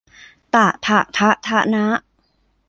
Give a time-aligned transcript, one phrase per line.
[0.55, 1.85] ฏะฐะฑะฒะณะ